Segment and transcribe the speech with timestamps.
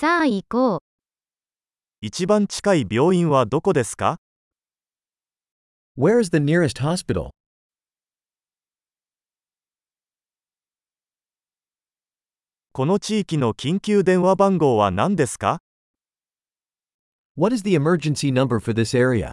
[0.00, 0.80] さあ行こう。
[2.00, 4.16] 一番近い病院はどこですか
[5.98, 7.32] Where is the nearest hospital?
[12.72, 15.58] この地域の緊急電話番号は何ですか
[17.36, 19.32] What is the emergency number for this area?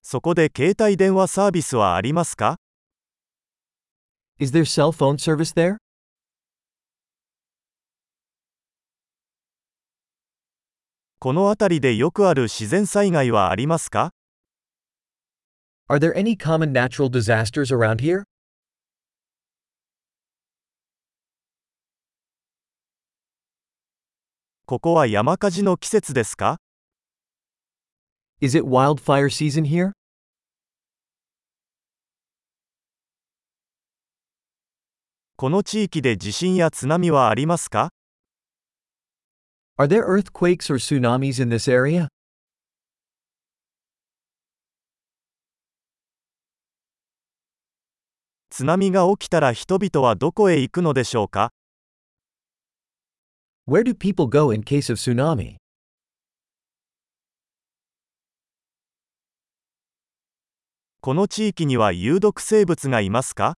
[0.00, 2.56] そこで携帯電話サービスはありますか
[4.40, 5.78] Is there cell phone service there?
[11.18, 14.12] この辺りでよくある自然災害はありますか
[15.88, 18.22] Are there any common natural disasters around here?
[24.66, 26.58] ここは山火事の季節ですか
[28.40, 29.97] Is it wildfire season here?
[35.40, 37.90] この地域で地震や津波はありますか
[39.78, 42.08] Are there earthquakes or tsunamis in this area?
[48.50, 51.52] 津波が起きたら人々はどこへ行くのでしょうか
[53.68, 55.58] Where do people go in case of tsunami?
[61.00, 63.54] この地域には有毒生物がいますか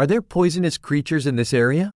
[0.00, 1.90] Are there poisonous creatures in this area?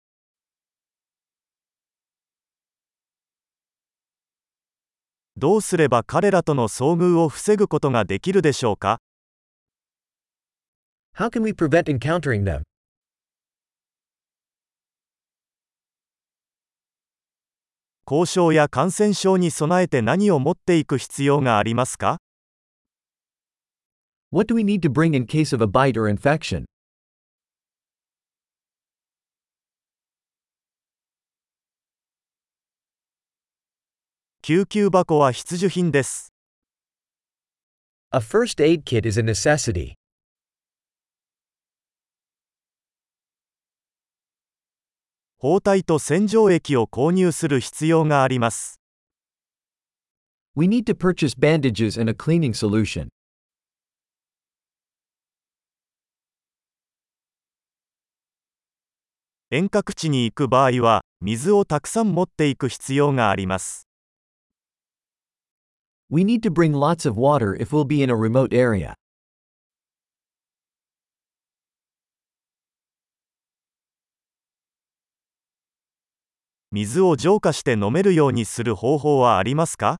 [5.38, 8.98] どうすれば彼らとの遭遇を防ぐことができるでしょうか
[11.16, 12.64] How can we prevent encountering them?
[18.10, 22.18] 交渉や感染症に備えて何を持っていく必要がありますか
[24.32, 26.71] What do we need to bring in case of a bite or infection?
[34.54, 36.34] 救急箱は必需品です。
[38.12, 39.94] A first aid kit is a necessity.
[45.38, 48.82] 包帯と洗浄液を購入する必要があります。
[50.58, 53.08] We need to purchase bandages and a cleaning solution.
[59.50, 63.88] 遠隔地に行く場合は、水をたくさん持っていく必要があります。
[66.14, 68.96] We need to bring lots of water if we'll be in a remote area.
[76.74, 80.00] 水を浄化して飲めるようにする方法はありますか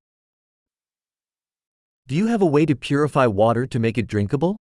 [2.06, 4.56] Do you have a way to purify water to make it drinkable?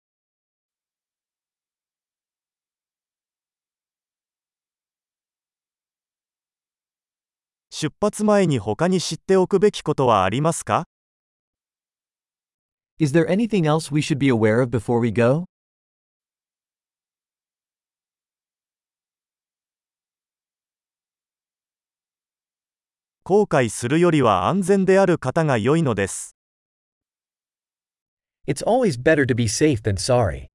[7.71, 10.90] 出発前に他に知っておくべきことはありますか
[13.01, 15.47] Is there anything else we should be aware of before we go?
[23.25, 26.37] 後悔するよりは安全である方が良いのです。
[28.47, 30.50] It's always better to be safe than sorry.